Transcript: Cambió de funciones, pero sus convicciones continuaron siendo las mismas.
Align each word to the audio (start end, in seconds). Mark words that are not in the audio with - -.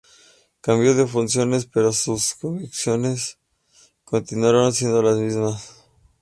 Cambió 0.61 0.95
de 0.95 1.05
funciones, 1.05 1.67
pero 1.67 1.91
sus 1.91 2.33
convicciones 2.33 3.37
continuaron 4.03 4.73
siendo 4.73 4.99
las 5.03 5.17
mismas. 5.19 5.85